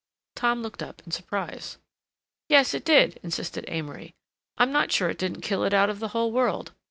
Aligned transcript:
Tom 0.35 0.63
looked 0.63 0.81
up 0.81 1.03
in 1.05 1.11
surprise. 1.11 1.77
"Yes 2.49 2.73
it 2.73 2.83
did," 2.83 3.19
insisted 3.21 3.65
Amory. 3.67 4.15
"I'm 4.57 4.71
not 4.71 4.91
sure 4.91 5.11
it 5.11 5.19
didn't 5.19 5.41
kill 5.41 5.63
it 5.63 5.75
out 5.75 5.91
of 5.91 5.99
the 5.99 6.07
whole 6.07 6.31
world. 6.31 6.71